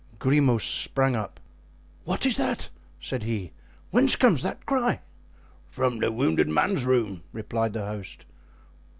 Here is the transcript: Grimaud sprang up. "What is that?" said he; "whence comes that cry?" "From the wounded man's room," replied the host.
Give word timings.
Grimaud 0.17 0.63
sprang 0.63 1.15
up. 1.15 1.39
"What 2.05 2.25
is 2.25 2.35
that?" 2.37 2.69
said 2.99 3.21
he; 3.21 3.51
"whence 3.91 4.15
comes 4.15 4.41
that 4.41 4.65
cry?" 4.65 5.01
"From 5.69 5.99
the 5.99 6.11
wounded 6.11 6.49
man's 6.49 6.85
room," 6.85 7.21
replied 7.33 7.73
the 7.73 7.85
host. 7.85 8.25